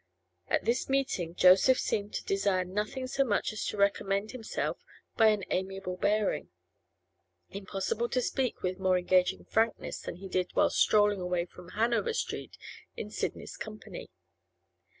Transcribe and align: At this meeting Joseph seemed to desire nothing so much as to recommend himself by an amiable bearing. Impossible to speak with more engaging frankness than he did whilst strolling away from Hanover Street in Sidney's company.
At 0.47 0.65
this 0.65 0.89
meeting 0.89 1.35
Joseph 1.35 1.77
seemed 1.79 2.15
to 2.15 2.23
desire 2.25 2.65
nothing 2.65 3.05
so 3.05 3.23
much 3.23 3.53
as 3.53 3.63
to 3.67 3.77
recommend 3.77 4.31
himself 4.31 4.81
by 5.15 5.27
an 5.27 5.43
amiable 5.51 5.95
bearing. 5.95 6.49
Impossible 7.51 8.09
to 8.09 8.19
speak 8.23 8.63
with 8.63 8.79
more 8.79 8.97
engaging 8.97 9.45
frankness 9.45 9.99
than 9.99 10.15
he 10.15 10.27
did 10.27 10.55
whilst 10.55 10.79
strolling 10.79 11.21
away 11.21 11.45
from 11.45 11.69
Hanover 11.77 12.15
Street 12.15 12.57
in 12.95 13.11
Sidney's 13.11 13.55
company. 13.55 14.09